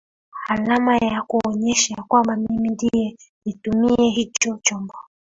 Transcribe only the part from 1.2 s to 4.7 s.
kuonyesha kwamba mimi ndio nitumie hicho